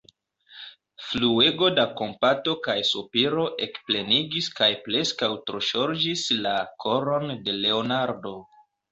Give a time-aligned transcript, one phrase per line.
[1.07, 8.33] Fluego da kompato kaj sopiro ekplenigis kaj preskaŭ troŝarĝis la koron de Leonardo.